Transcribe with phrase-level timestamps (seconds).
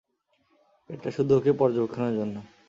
[0.89, 2.35] এটা শুধু ওকে পর্যবেক্ষণের জন্য!